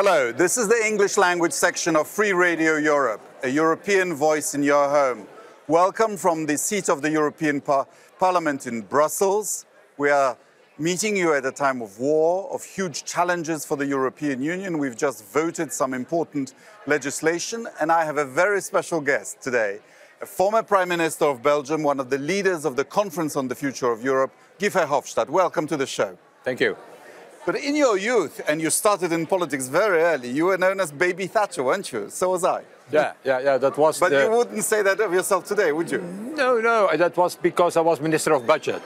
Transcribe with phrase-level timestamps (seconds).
[0.00, 4.62] Hello, this is the English language section of Free Radio Europe, a European voice in
[4.62, 5.26] your home.
[5.66, 9.66] Welcome from the seat of the European Par- Parliament in Brussels.
[9.96, 10.38] We are
[10.78, 14.78] meeting you at a time of war, of huge challenges for the European Union.
[14.78, 16.54] We've just voted some important
[16.86, 19.80] legislation, and I have a very special guest today.
[20.20, 23.56] A former Prime Minister of Belgium, one of the leaders of the Conference on the
[23.56, 24.30] Future of Europe,
[24.60, 25.28] Guy Verhofstadt.
[25.28, 26.16] Welcome to the show.
[26.44, 26.76] Thank you.
[27.46, 30.92] But in your youth, and you started in politics very early, you were known as
[30.92, 32.10] Baby Thatcher, weren't you?
[32.10, 32.62] So was I.
[32.92, 33.58] Yeah, yeah, yeah.
[33.58, 33.98] That was.
[33.98, 36.00] But the, you wouldn't say that of yourself today, would you?
[36.36, 36.88] No, no.
[36.96, 38.82] That was because I was Minister of Budget,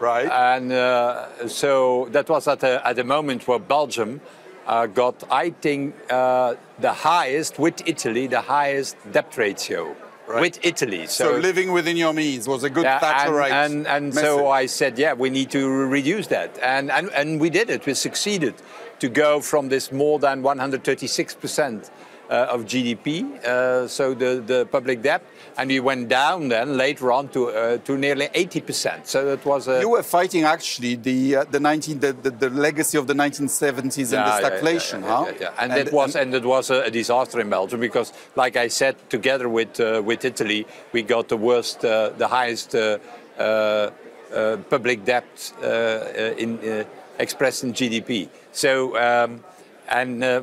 [0.00, 0.28] Right.
[0.30, 4.20] and uh, so that was at a, at a moment where Belgium
[4.66, 9.94] uh, got, I think, uh, the highest with Italy, the highest debt ratio
[10.26, 10.40] Right.
[10.40, 11.06] with Italy.
[11.06, 14.24] so, living within your means was a good Yeah, and, Thatcherite and, and message.
[14.24, 16.58] so I said, yeah, we need to reduce that.
[16.62, 17.84] And, and, and we did it.
[17.84, 18.54] We succeeded
[19.00, 21.88] to go from this more than 136% uh,
[22.30, 25.22] of GDP, uh, so the, the public debt,
[25.56, 29.06] and we went down then later on to, uh, to nearly 80%.
[29.06, 29.80] So that was a.
[29.80, 33.76] you were fighting actually the uh, the 19 the, the, the legacy of the 1970s
[33.76, 35.24] and the Yeah, yeah, stagflation, yeah, huh?
[35.26, 35.50] yeah, yeah.
[35.58, 38.96] And, it was and it was a, a disaster in Belgium because, like I said,
[39.10, 42.98] together with uh, with Italy, we got the worst, uh, the highest uh,
[43.38, 43.90] uh,
[44.34, 46.84] uh, public debt uh, uh, in uh,
[47.18, 48.28] expressed in GDP.
[48.52, 49.44] So, um,
[49.88, 50.42] and uh,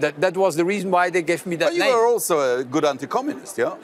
[0.00, 1.94] that that was the reason why they gave me that But you name.
[1.94, 3.74] were also a good anti-communist, yeah.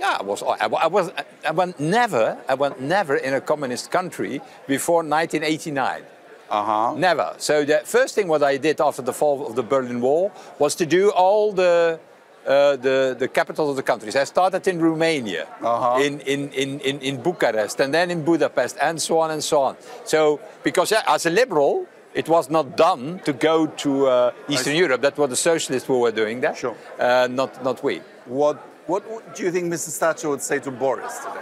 [0.00, 0.42] Yeah, I was.
[0.42, 1.10] I, I was.
[1.46, 2.36] I went never.
[2.48, 6.02] I went never in a communist country before 1989.
[6.50, 6.94] Uh huh.
[6.96, 7.34] Never.
[7.38, 10.74] So the first thing what I did after the fall of the Berlin Wall was
[10.76, 11.98] to do all the
[12.46, 14.16] uh, the the capitals of the countries.
[14.16, 16.02] I started in Romania, Uh-huh.
[16.02, 19.62] in, in, in, in in Bucharest, and then in Budapest, and so on and so
[19.62, 19.76] on.
[20.04, 21.86] So because yeah, as a liberal.
[22.14, 24.76] It was not done to go to uh, Eastern.
[24.76, 25.00] Europe.
[25.02, 26.56] That's what the socialists who were doing that.
[26.56, 26.76] Sure.
[26.98, 28.00] Uh, not, not we.
[28.26, 28.56] What
[28.86, 29.98] what do you think Mrs.
[29.98, 31.40] Thatcher would say to Boris today?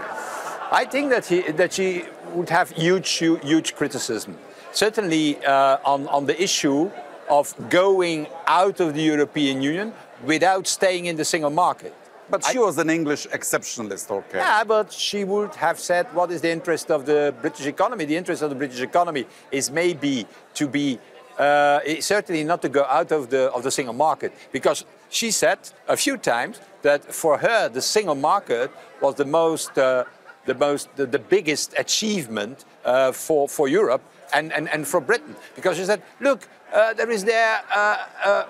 [0.71, 2.05] I think that he that she
[2.35, 4.39] would have huge huge criticism.
[4.73, 6.91] Certainly uh, on on the issue
[7.29, 9.93] of going out of the European Union
[10.25, 11.95] without staying in the single market.
[12.31, 14.39] But she was an English exceptionalist, okay?
[14.39, 18.05] Yeah, but she would have said, what is the interest of the British economy?
[18.05, 20.99] The interest of the British economy is maybe to be,
[21.39, 24.33] uh, certainly not to go out of the, of the single market.
[24.53, 29.77] Because she said a few times that for her, the single market was the most,
[29.77, 30.05] uh,
[30.47, 34.03] the, most the, the biggest achievement uh, for, for Europe
[34.33, 35.37] and, and, and for Britain.
[35.55, 38.45] Because she said, look, uh, there is there uh, uh,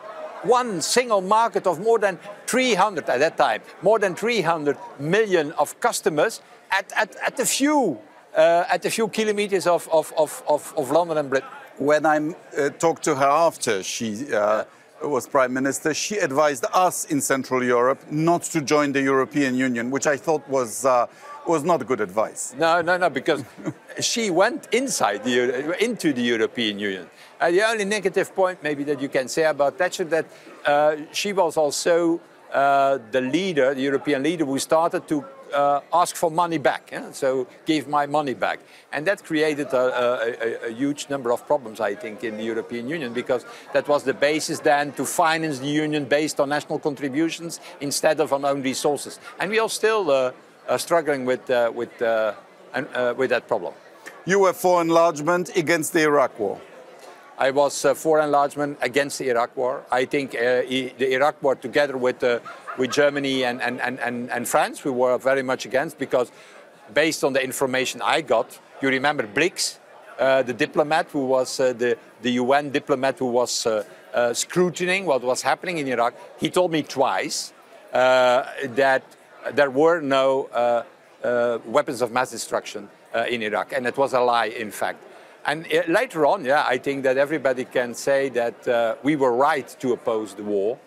[0.44, 5.78] one single market of more than 300 at that time, more than 300 million of
[5.80, 7.98] customers at, at, at a few
[8.34, 11.48] uh, at a few kilometers of, of, of, of, London and Britain.
[11.76, 12.16] When I
[12.56, 14.64] uh, talked to her after she uh,
[15.02, 19.90] was prime minister, she advised us in Central Europe not to join the European Union,
[19.90, 21.06] which I thought was uh,
[21.46, 22.54] was not good advice.
[22.58, 23.44] No, no, no, because
[24.00, 27.08] she went inside the into the European Union.
[27.40, 30.26] Uh, the only negative point, maybe that you can say about Thatcher, that
[30.64, 32.20] uh, she was also
[32.52, 36.90] uh, the leader, the European leader, who started to uh, ask for money back.
[36.92, 37.10] yeah?
[37.12, 38.60] So give my money back,
[38.92, 42.44] and that created a, a, a, a huge number of problems, I think, in the
[42.44, 46.78] European Union, because that was the basis then to finance the union based on national
[46.78, 50.32] contributions instead of on own resources, and we are still.
[50.68, 52.32] Uh, struggling with, uh, with, uh,
[52.72, 53.74] and, uh, with that problem.
[54.24, 56.60] You were for enlargement against the Iraq war.
[57.36, 59.84] I was uh, for enlargement against the Iraq war.
[59.90, 62.38] I think uh, the Iraq war, together with, uh,
[62.78, 66.30] with Germany and, and, and, and, and France, we were very much against because,
[66.94, 69.80] based on the information I got, you remember Blix,
[70.18, 73.82] uh, the diplomat who was uh, the, the UN diplomat who was uh,
[74.14, 76.14] uh, scrutinizing what was happening in Iraq.
[76.38, 77.52] He told me twice
[77.92, 78.44] uh,
[78.76, 79.02] that
[79.52, 80.82] there were no uh,
[81.24, 85.02] uh, weapons of mass destruction uh, in Iraq, and it was a lie, in fact.
[85.44, 89.68] And later on, yeah, I think that everybody can say that uh, we were right
[89.80, 90.78] to oppose the war,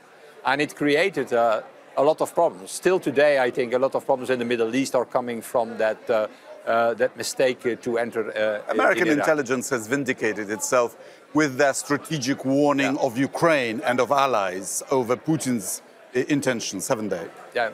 [0.46, 1.62] and it created uh,
[1.98, 2.72] a lot of problems.
[2.72, 5.78] Still today, I think a lot of problems in the Middle East are coming from
[5.78, 6.28] that, uh,
[6.66, 8.32] uh, that mistake uh, to enter.
[8.32, 10.96] Uh, American in intelligence has vindicated itself
[11.34, 13.06] with their strategic warning Yeah.
[13.06, 15.82] of Ukraine and of allies over Putin's
[16.16, 17.28] uh, intentions, haven't they?
[17.54, 17.72] Yeah.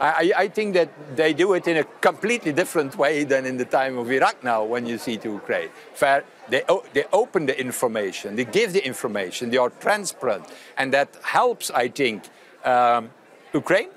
[0.00, 3.64] I, I- think that they do it in a completely different way than in the
[3.64, 5.68] time of Iraq now when you see to Ukraine.
[5.94, 6.62] Fair, they,
[6.94, 10.44] they open the information, they give the information, they are transparent.
[10.78, 12.24] And that helps, I think,
[12.64, 13.10] um,
[13.52, 13.90] Ukraine.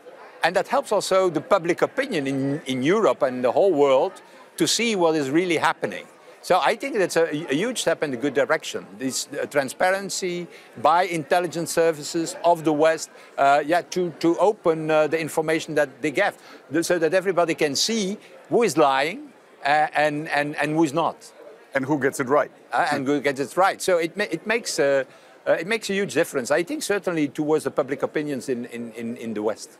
[0.43, 4.13] And that helps also the public opinion in, in Europe and the whole world
[4.57, 6.05] to see what is really happening.
[6.41, 8.85] So I think that's a, a, huge step in the good direction.
[8.97, 10.47] This uh, transparency
[10.81, 16.01] by intelligence services of the West, uh, yeah, to, to open uh, the information that
[16.01, 16.37] they give,
[16.81, 19.33] so that everybody can see who is lying
[19.65, 21.31] uh, and, and, and who is not.
[21.75, 22.51] And who gets it right.
[22.71, 23.81] Uh, and who gets it right.
[23.81, 25.03] So it, ma it makes uh,
[25.45, 26.51] it makes a huge difference.
[26.51, 29.77] I think certainly towards the public opinions in, in, in, in the West.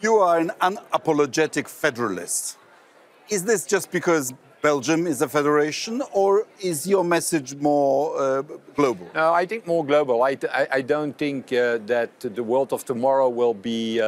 [0.00, 2.58] You are an unapologetic federalist.
[3.28, 8.42] Is this just because Belgium is a federation, or is your message more uh,
[8.74, 9.06] global?
[9.14, 10.22] No, I think more global.
[10.22, 14.06] I, I, I don't think uh, that the world of tomorrow will be uh,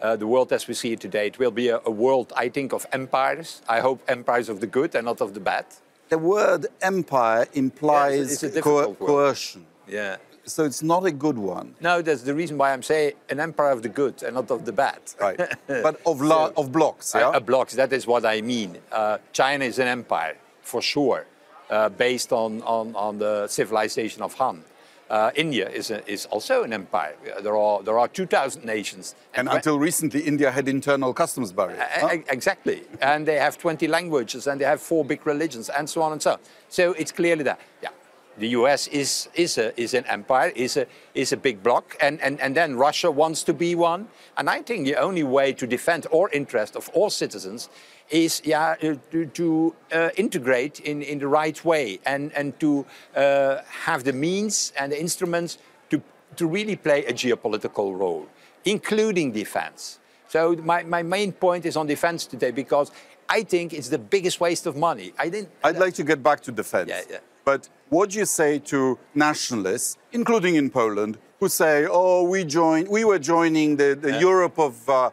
[0.00, 1.28] uh, the world as we see it today.
[1.28, 3.62] It will be a, a, world, I think, of empires.
[3.68, 5.66] I hope empires of the good and not of the bad.
[6.08, 9.66] The word empire implies yeah, co coercion.
[9.86, 10.16] Yeah.
[10.46, 11.74] So it's not a good one.
[11.80, 14.64] No, that's the reason why I'm saying an empire of the good and not of
[14.64, 15.00] the bad.
[15.20, 15.36] Right.
[15.66, 17.30] but of, so, of blocks, yeah?
[17.30, 18.78] Uh, blocks, that is what I mean.
[18.92, 21.26] Uh, China is an empire, for sure,
[21.68, 24.62] uh, based on, on, on the civilization of Han.
[25.10, 27.16] Uh, India is, a, is also an empire.
[27.42, 29.16] There are, there are 2,000 nations.
[29.34, 31.80] And, and until recently, India had internal customs barriers.
[31.80, 32.18] Huh?
[32.28, 32.82] Exactly.
[33.00, 36.22] And they have 20 languages and they have four big religions and so on and
[36.22, 36.38] so on.
[36.68, 37.60] So it's clearly that.
[37.82, 37.90] Yeah
[38.38, 42.20] the US is, is, a, is an empire, is a, is a big bloc, and,
[42.20, 44.08] and, and then Russia wants to be one.
[44.36, 47.68] And I think the only way to defend our interest of all citizens
[48.10, 52.86] is yeah, uh, to, to uh, integrate in, in the right way and, and to
[53.14, 55.58] uh, have the means and the instruments
[55.90, 56.00] to,
[56.36, 58.28] to really play a geopolitical role,
[58.64, 59.98] including defense.
[60.28, 62.90] So my, my main point is on defense today because
[63.28, 65.12] I think it's the biggest waste of money.
[65.18, 65.50] I didn't.
[65.64, 66.88] I'd like to get back to defense.
[66.88, 67.18] Yeah, yeah.
[67.46, 72.88] But what do you say to nationalists, including in Poland, who say, "Oh, we joined,
[72.88, 74.28] we were joining the, the yeah.
[74.28, 75.10] Europe of uh,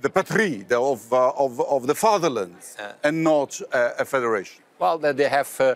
[0.00, 2.92] the patrie, the, of, uh, of, of the fatherland, yeah.
[3.02, 4.62] and not uh, a federation"?
[4.78, 5.60] Well, that they have.
[5.60, 5.74] Uh,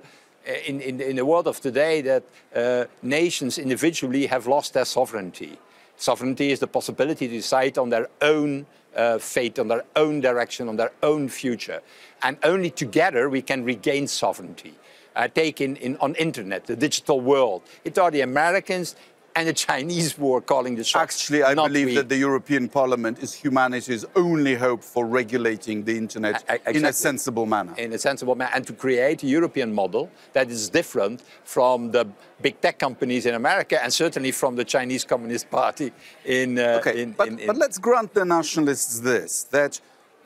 [0.65, 2.23] in, in, in, the world of today, that
[2.55, 5.59] uh, nations individually have lost their sovereignty.
[5.97, 8.65] Sovereignty is the possibility to decide on their own
[8.95, 11.83] uh, fate, on their own direction, on their own future.
[12.23, 14.75] And only together we can regain sovereignty
[15.17, 17.63] uh, take in, on internet, the digital world.
[17.85, 18.95] It are the Americans
[19.37, 21.15] and the Chinese who are calling the shots.
[21.15, 21.95] Actually, I believe we.
[21.97, 26.77] that the European Parliament is humanity's only hope for regulating the internet exactly.
[26.77, 27.75] in a sensible manner.
[27.77, 32.09] In a sensible manner, and to create a European model that is different from the
[32.41, 35.93] big tech companies in America and certainly from the Chinese Communist Party
[36.25, 36.59] in.
[36.59, 39.81] Uh, okay, in, but, in, in, but let's grant the nationalists this: that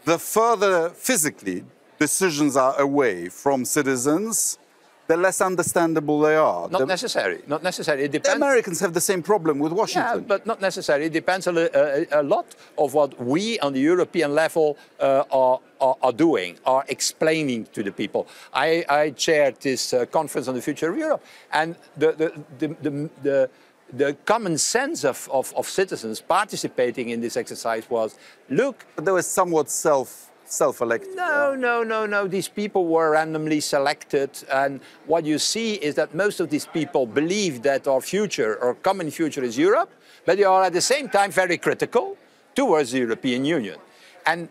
[0.04, 1.64] the further physically
[1.98, 4.59] decisions are away from citizens
[5.10, 6.68] the less understandable they are.
[6.68, 7.38] Not the, necessary.
[7.48, 8.04] Not necessary.
[8.04, 8.38] It depends.
[8.38, 10.20] The Americans have the same problem with Washington.
[10.20, 11.06] Yeah, but not necessarily.
[11.06, 12.46] It depends a, a, a lot
[12.78, 17.82] of what we on the European level uh, are, are, are, doing, are explaining to
[17.82, 18.28] the people.
[18.54, 22.28] I, I chaired this uh, conference on the future of Europe, and the, the,
[22.60, 23.50] the, the, the
[23.92, 28.16] the common sense of, of, of, citizens participating in this exercise was
[28.48, 28.86] look.
[28.94, 31.14] But there was somewhat self self-elected?
[31.16, 32.26] No, no, no, no.
[32.26, 34.30] These people were randomly selected.
[34.50, 38.74] And what you see is that most of these people believe that our future, our
[38.74, 39.90] common future is Europe,
[40.26, 42.16] but they are at the same time very critical
[42.54, 43.78] towards the European Union.
[44.30, 44.48] And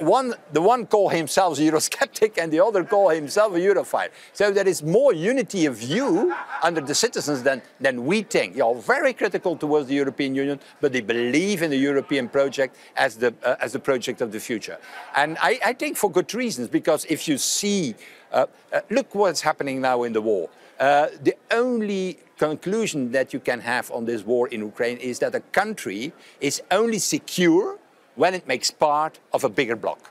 [0.00, 4.08] one, the one call himself a Eurosceptic and the other call himself a Europhile.
[4.32, 6.34] So there is more unity of view
[6.64, 8.56] under the citizens than, than we think.
[8.56, 12.74] They are very critical towards the European Union, but they believe in the European project
[12.96, 14.78] as the, uh, as the project of the future.
[15.14, 17.94] And I, I, think for good reasons, because if you see,
[18.32, 20.50] uh, uh, look what's happening now in the war.
[20.80, 25.36] Uh, the only conclusion that you can have on this war in Ukraine is that
[25.36, 27.78] a country is only secure
[28.20, 30.10] when it makes part of a bigger bloc,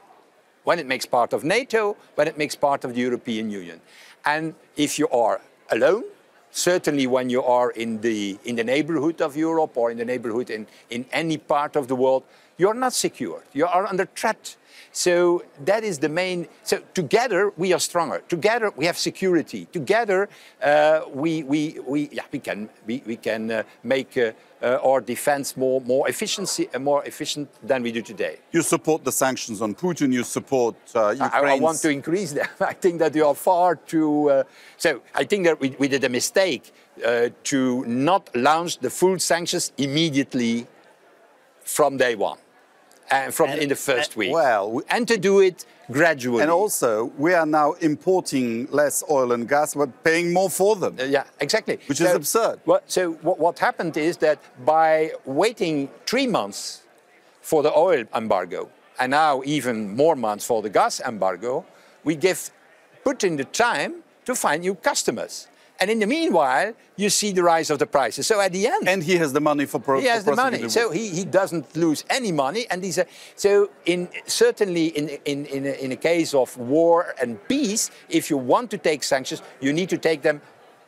[0.63, 3.79] when it makes part of NATO, when it makes part of the European Union.
[4.25, 6.05] And if you are alone,
[6.49, 10.49] certainly when you are in the, in the neighborhood of Europe or in the neighborhood
[10.49, 12.23] in, in any part of the world,
[12.59, 13.43] you're not secure.
[13.53, 14.57] You are under threat.
[14.91, 16.47] So that is the main.
[16.63, 18.21] So together we are stronger.
[18.27, 19.65] Together we have security.
[19.71, 20.29] Together
[20.61, 24.99] uh, we, we, we, yeah, we can, we, we can uh, make uh, uh, our
[24.99, 28.39] defense more, more, efficiency, uh, more efficient than we do today.
[28.51, 30.11] You support the sanctions on Putin.
[30.11, 32.47] You support uh, I, I, want to increase them.
[32.59, 34.29] I think that you are far too.
[34.29, 34.43] Uh,
[34.75, 36.73] so I think that we, we did a mistake
[37.05, 40.67] uh, to not launch the full sanctions immediately
[41.63, 42.39] from day one
[43.11, 44.31] and from and, in the first week.
[44.31, 46.41] Well, and to do it gradually.
[46.41, 50.97] And also, we are now importing less oil and gas, but paying more for them.
[50.99, 51.79] Uh, yeah, exactly.
[51.87, 52.59] Which so, is absurd.
[52.65, 56.83] Well, so what, what happened is that by waiting three months
[57.41, 61.65] for the oil embargo, and now even more months for the gas embargo,
[62.03, 62.51] we give
[63.05, 65.47] Putin the time to find new customers.
[65.81, 68.27] And in the meanwhile, you see the rise of the prices.
[68.27, 70.67] So at the end, and he has the money for pro- he has the money,
[70.69, 72.65] so he, he doesn't lose any money.
[72.69, 73.05] And these are,
[73.35, 78.29] so in certainly in in in a, in a case of war and peace, if
[78.29, 80.41] you want to take sanctions, you need to take them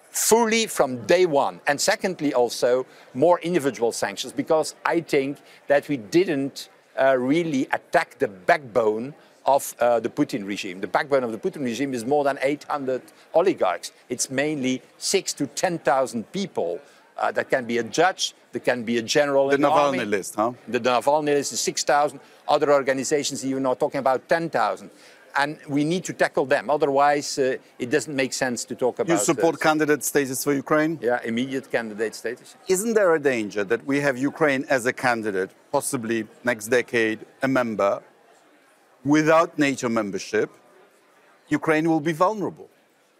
[0.09, 1.61] fully from day one.
[1.67, 6.67] And secondly, also more individual sanctions, because I think that we didn't
[6.99, 9.13] uh, really attack the backbone
[9.45, 10.81] of uh, the Putin regime.
[10.81, 13.01] The backbone of the Putin regime is more than 800
[13.33, 13.91] oligarchs.
[14.09, 16.79] It's mainly six to 10,000 people.
[17.17, 19.99] Uh, that can be a judge, that can be a general The in the Navalny
[19.99, 20.05] army.
[20.05, 20.53] list, huh?
[20.67, 22.19] The Navalny list is 6,000.
[22.47, 24.89] Other organizations even are talking about 10,000.
[25.37, 26.69] And we need to tackle them.
[26.69, 29.13] Otherwise, uh, it doesn't make sense to talk about.
[29.13, 30.99] You support uh, candidate status for Ukraine?
[31.01, 32.55] yeah, immediate candidate status.
[32.67, 37.47] Isn't there a danger that we have Ukraine as a candidate, possibly next decade a
[37.47, 38.01] member,
[39.05, 40.49] without NATO membership?
[41.49, 42.69] Ukraine will be vulnerable.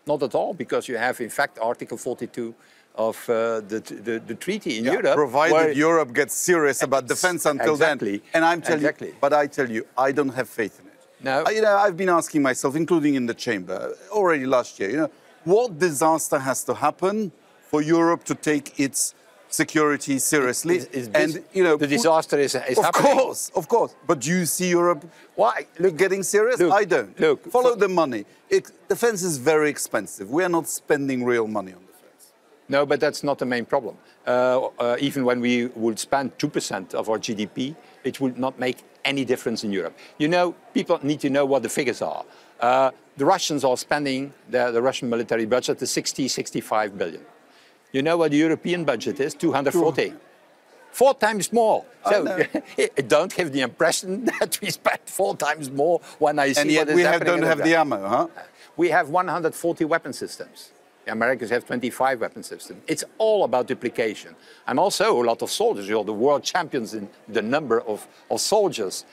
[0.08, 2.56] Not at all, because you have, in fact, Article 42
[2.96, 5.16] of uh, the, the, the treaty in Yeah, Europe.
[5.16, 8.18] provided Europe gets serious about defense until exactly.
[8.18, 8.22] then.
[8.34, 9.08] And I'm telling Exactly.
[9.10, 11.00] you, but I tell you, I don't have faith in it.
[11.24, 11.44] No.
[11.46, 14.98] I- you know, I've been asking myself, including in the chamber, already last year, you
[14.98, 15.12] know,
[15.46, 17.32] what disaster has to happen
[17.70, 19.14] for Europe to take its
[19.52, 20.82] security seriously?
[21.14, 23.18] And you know, the disaster is, is of happening.
[23.18, 23.96] course, of course.
[24.08, 25.06] But do you see Europe
[25.36, 25.68] Why?
[25.80, 26.60] look, getting serious?
[26.60, 27.20] look, I don't.
[27.20, 28.26] look, Follow the money.
[28.50, 30.30] It, defense is very expensive.
[30.30, 32.34] We are not spending real money on defense.
[32.70, 33.98] No, but that's not the main problem.
[34.26, 38.78] Uh, uh, even when we would spend 2% of our GDP, it would not make
[39.04, 39.98] any difference in Europe.
[40.18, 42.24] You know, people need to know what the figures are.
[42.60, 47.26] Uh, the Russians are spending, the, the Russian military budget is 60, 65 billion.
[47.92, 49.34] You know what the European budget is?
[49.34, 50.14] 240.
[50.92, 51.86] Four times more.
[52.10, 52.44] So know.
[53.08, 56.88] don't have the impression that we spend four times more when I see And yet
[56.88, 58.28] what is we have, don't have the ammo, huh?
[58.76, 60.72] we have 140 weapon systems.
[61.06, 62.82] The Americans have 25 weapon systems.
[62.88, 64.36] It's all about duplication.
[64.68, 65.90] And also a lot of soldiers.
[65.90, 69.06] You're the world champions in the number of, of soldiers,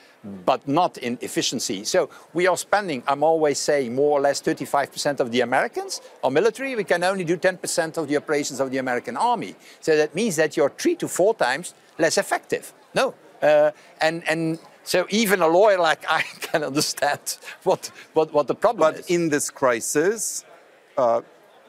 [0.45, 1.83] but not in efficiency.
[1.83, 6.29] So we are spending, I'm always saying, more or less 35% of the Americans are
[6.29, 6.75] military.
[6.75, 9.55] We can only do 10% of the operations of the American army.
[9.79, 12.71] So that means that you're three to four times less effective.
[12.93, 13.15] No.
[13.41, 18.55] Uh, and, and so even a lawyer like I can understand what, what, what the
[18.55, 19.01] problem is.
[19.01, 20.45] But in this crisis,
[20.97, 21.21] uh,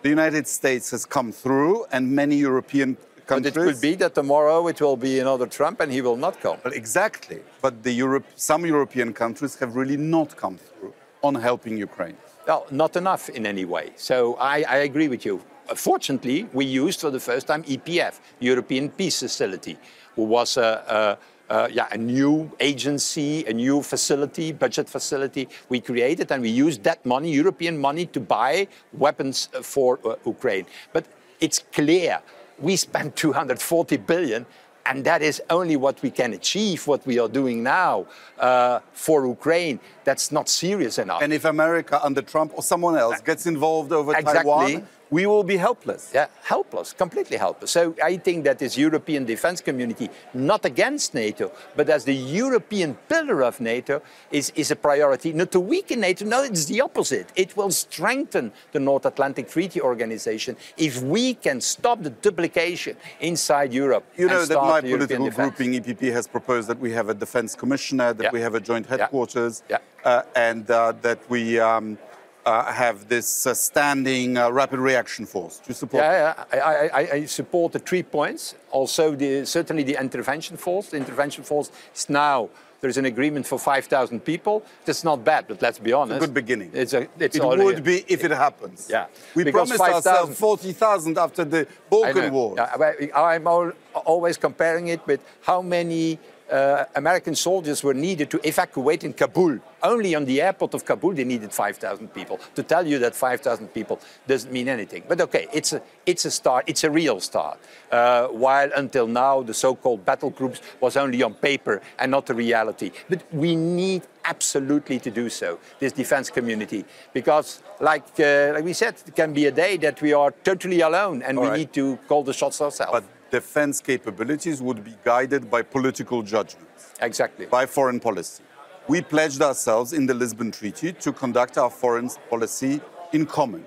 [0.03, 3.57] the United States has come through, and many European But countries.
[3.57, 6.59] it could be that tomorrow it will be another Trump and he will not come.
[6.65, 7.41] Well, exactly.
[7.63, 12.17] But the Europe, some European countries have really not come through on helping Ukraine.
[12.47, 13.91] Well, not enough in any way.
[13.97, 15.41] So I, I agree with you.
[15.77, 19.79] Fortunately, we used for the first time EPF, European Peace Facility,
[20.17, 21.19] who was a, a,
[21.51, 26.83] a, yeah, a new agency, a new facility, budget facility we created, and we used
[26.85, 30.67] that money, European money, to buy weapons uh, for uh, Ukraine.
[30.93, 31.07] But
[31.41, 32.21] it's clear
[32.59, 34.47] we spent 240 billion
[34.87, 38.07] and that is only what we can achieve, what we are doing now
[38.39, 39.79] uh, for Ukraine.
[40.05, 41.23] That's not serious enough.
[41.23, 44.43] And if America under Trump or someone else gets involved over Exactly.
[44.43, 46.11] Taiwan, we will be helpless.
[46.15, 47.71] yeah, helpless, completely helpless.
[47.73, 52.95] So I think that this European defense community, not against NATO, but as the European
[53.09, 55.33] pillar of NATO, is, is a priority.
[55.33, 57.29] Not to weaken NATO, no, it's the opposite.
[57.35, 63.73] It will strengthen the North Atlantic Treaty Organization if we can stop the duplication inside
[63.73, 64.05] Europe.
[64.17, 65.57] You and know that start my the political defense.
[65.57, 68.31] grouping, EPP, has proposed that we have a defense commissioner, that Yeah.
[68.33, 68.97] we have a joint Yeah.
[68.99, 69.79] headquarters, Yeah.
[70.05, 71.99] uh, and uh, that we um,
[72.47, 75.61] uh, have this uh, standing uh, rapid reaction force.
[75.69, 76.61] You support Yeah, yeah.
[76.61, 78.55] I, I, I- I support the three points.
[78.71, 80.89] Also, the, certainly the intervention force.
[80.91, 82.49] The intervention force is now
[82.81, 84.63] there's an agreement for 5,000 people.
[84.87, 86.17] That's not bad, but let's be honest.
[86.17, 86.71] A good beginning.
[86.73, 88.89] It's a, it's It already- would be if it happens.
[88.89, 89.07] Yeah.
[89.35, 92.33] We Because promised 5,000 ourselves 40,000 after the Balkan.
[92.33, 92.55] War.
[92.57, 93.73] Yeah, I'm al-
[94.07, 96.19] always comparing it with how many
[96.51, 99.59] uh, American soldiers were needed to evacuate in Kabul.
[99.83, 102.39] Only on the airport of Kabul, they needed 5,000 people.
[102.55, 105.05] To tell you that 5,000 people doesn't mean anything.
[105.09, 107.59] But okay, it's a, it's a start, it's a real start.
[107.91, 112.27] Uh, while until now, the so called battle groups was only on paper and not
[112.27, 112.91] the reality.
[113.09, 116.85] But we need absolutely to do so, this defense community.
[117.13, 120.81] Because, like, uh, like we said, it can be a day that we are totally
[120.83, 121.59] alone and All we right.
[121.59, 122.93] need to call the shots ourselves.
[122.93, 127.47] But defense capabilities would be guided by political judgments, exactly.
[127.47, 128.43] by foreign policy.
[128.89, 132.81] We pledged ourselves in the Lisbon Treaty to conduct our foreign policy
[133.13, 133.65] in common,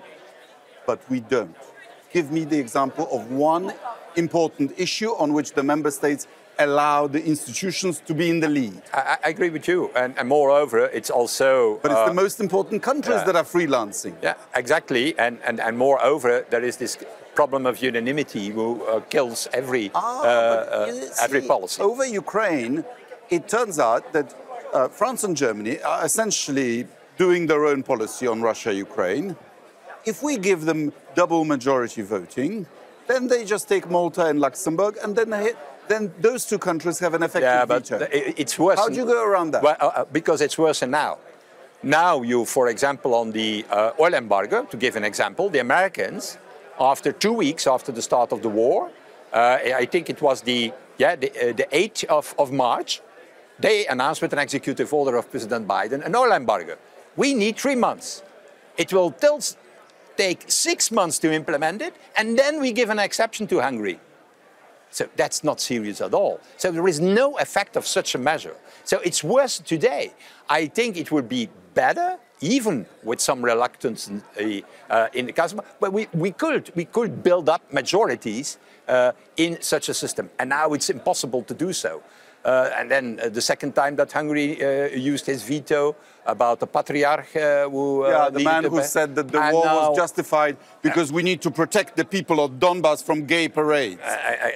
[0.85, 1.55] but we don't.
[2.11, 3.73] Give me the example of one
[4.15, 6.27] important issue on which the member states
[6.59, 8.81] allow the institutions to be in the lead.
[8.93, 11.79] I, I agree with you, and, and, moreover, it's also.
[11.81, 13.23] But it's uh, the most important countries yeah.
[13.23, 14.15] that are freelancing.
[14.21, 16.97] Yeah, exactly, and, and and moreover, there is this
[17.35, 21.81] problem of unanimity who uh, kills every ah, uh, uh every policy.
[21.81, 22.83] Over Ukraine,
[23.29, 24.27] it turns out that
[24.73, 26.87] uh, France and Germany are essentially
[27.17, 29.35] doing their own policy on Russia-Ukraine.
[30.05, 32.65] If we give them double majority voting,
[33.07, 35.53] then they just take Malta and Luxembourg, and then they,
[35.87, 38.07] then those two countries have an effective yeah, but veto.
[38.11, 38.79] It's worse.
[38.79, 39.63] How do you go around that?
[39.63, 41.17] Well, uh, uh, because it's worse now.
[41.83, 46.37] Now you, for example, on the uh, oil embargo, to give an example, the Americans,
[46.79, 48.91] after two weeks after the start of the war,
[49.31, 53.01] uh, I think it was the yeah the, uh, the 8th of, of March,
[53.59, 56.77] they announced with an executive order of President Biden an oil embargo.
[57.15, 58.23] We need three months.
[58.77, 59.13] It will
[60.17, 63.99] take six months to implement it, and then we give an exception to Hungary.
[64.89, 66.39] So that's not serious at all.
[66.57, 68.55] So there is no effect of such a measure.
[68.83, 70.13] So it's worse today.
[70.49, 74.21] I think it would be better, even with some reluctance in,
[74.89, 78.57] uh, in the customer, but we, we, could, we could build up majorities
[78.87, 80.29] uh, in such a system.
[80.37, 82.03] And now it's impossible to do so.
[82.43, 85.95] Uh, and then uh, the second time that Hungary uh, used his veto
[86.25, 87.31] about the patriarch
[87.71, 88.05] who.
[88.05, 91.51] yeah, the man who said that the war now, was justified because we need to
[91.51, 94.01] protect the people of Donbass from gay parades.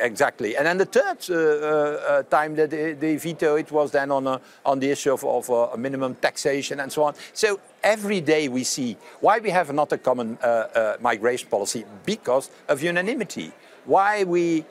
[0.01, 0.55] exactly.
[0.55, 4.79] And then the third time that they, they veto it was then on, a, on
[4.79, 7.15] the issue of, of a minimum taxation and so on.
[7.33, 11.85] So every day we see why we have not a common uh, uh, migration policy
[12.05, 13.51] because of unanimity.
[13.85, 14.65] Why we,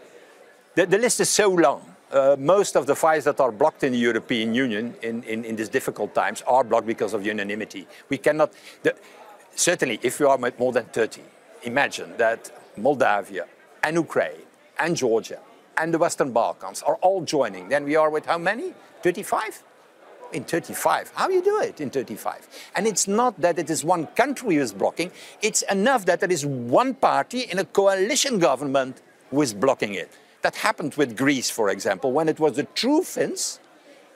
[0.75, 3.93] the, the list is so long uh, most of the files that are blocked in
[3.93, 7.87] the European Union in, in, in these difficult times are blocked because of unanimity.
[8.09, 8.95] We cannot, the,
[9.55, 11.23] certainly if you are with more than 30,
[11.65, 13.47] imagine that Moldavia
[13.83, 14.43] and Ukraine
[14.79, 15.41] and Georgia
[15.77, 17.69] and the Western Balkans are all joining.
[17.69, 18.73] Then we are with how many?
[19.03, 19.63] 35?
[20.33, 21.13] In 35.
[21.15, 22.49] How you do it in 35?
[22.75, 25.11] And it's not that it is one country who is blocking,
[25.43, 30.11] it's enough that there is one party in a coalition government who is blocking it.
[30.47, 33.59] That happened with Greece, for example, when it was the true Finns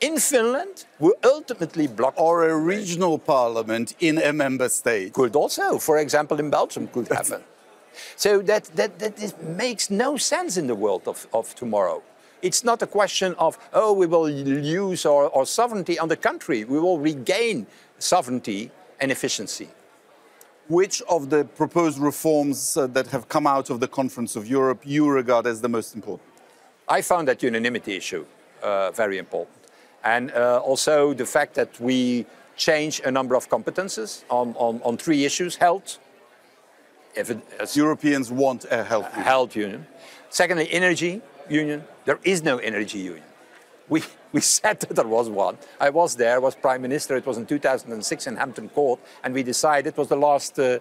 [0.00, 2.20] in Finland who ultimately blocked.
[2.20, 5.12] Or a regional parliament in a member state.
[5.12, 7.42] Could also, for example, in Belgium, could happen.
[8.14, 12.00] so that, that, that makes no sense in the world of, of tomorrow.
[12.42, 16.62] It's not a question of, oh, we will lose our, our sovereignty on the country.
[16.62, 17.66] We will regain
[17.98, 19.68] sovereignty and efficiency
[20.70, 24.80] which of the proposed reforms uh, that have come out of the Conference of Europe
[24.84, 26.29] you regard as the most important?
[26.90, 28.26] I found that unanimity issue
[28.62, 29.56] uh, very important.
[30.02, 32.26] And uh, also the fact that we
[32.56, 35.98] change a number of competences on, on, on three issues, health.
[37.14, 39.24] If it, Europeans want a health union.
[39.24, 39.86] health union.
[40.30, 41.84] Secondly, energy union.
[42.06, 43.24] There is no energy union.
[43.88, 45.58] We, we said that there was one.
[45.78, 47.16] I was there, was Prime Minister.
[47.16, 50.78] It was in 2006 in Hampton Court, and we decided it was the last uh,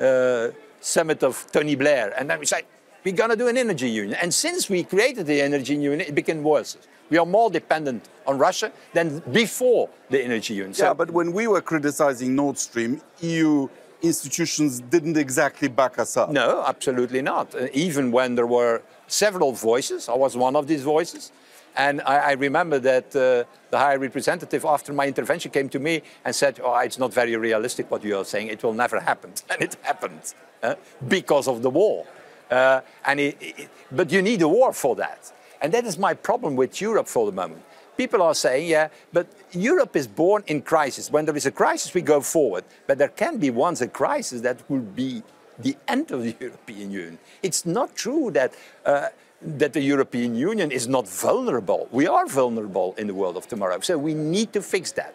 [0.00, 2.12] uh, summit of Tony Blair.
[2.18, 2.64] And then we said,
[3.04, 4.18] we're going to do an energy union.
[4.20, 6.76] And since we created the energy union, it became worse.
[7.10, 10.74] We are more dependent on Russia than before the energy union.
[10.74, 13.68] So yeah, but when we were criticizing Nord Stream, EU
[14.02, 16.30] institutions didn't exactly back us up.
[16.30, 17.54] No, absolutely not.
[17.54, 21.32] Uh, even when there were several voices, I was one of these voices.
[21.76, 26.02] And I, I remember that uh, the High Representative, after my intervention, came to me
[26.24, 28.48] and said, oh, it's not very realistic what you are saying.
[28.48, 29.32] It will never happen.
[29.50, 30.74] And it happened uh,
[31.06, 32.04] because of the war.
[32.50, 35.32] Uh, and it, it, but you need a war for that.
[35.60, 37.62] And that is my problem with Europe for the moment.
[37.96, 41.10] People are saying, yeah, but Europe is born in crisis.
[41.10, 42.64] When there is a crisis, we go forward.
[42.86, 45.22] But there can be once a crisis that will be
[45.58, 47.18] the end of the European Union.
[47.42, 49.08] It's not true that uh,
[49.40, 51.88] that the European Union is not vulnerable.
[51.92, 53.78] We are vulnerable in the world of tomorrow.
[53.80, 55.14] So we need to fix that.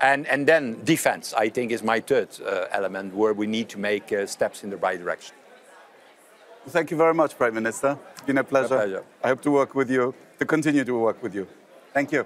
[0.00, 3.78] And, and then defense, I think, is my third uh, element where we need to
[3.78, 5.36] make uh, steps in the right direction.
[6.68, 7.98] Thank you very much, Prime Minister.
[8.12, 8.76] It's been a pleasure.
[8.76, 9.04] pleasure.
[9.22, 11.46] I hope to work with you, to continue to work with you.
[11.92, 12.24] Thank you.